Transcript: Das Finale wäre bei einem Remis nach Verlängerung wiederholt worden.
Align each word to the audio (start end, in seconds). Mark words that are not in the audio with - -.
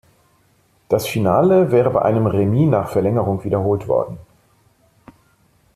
Das 0.89 1.05
Finale 1.05 1.71
wäre 1.71 1.91
bei 1.91 2.01
einem 2.01 2.25
Remis 2.25 2.67
nach 2.71 2.89
Verlängerung 2.89 3.43
wiederholt 3.43 3.87
worden. 3.87 4.17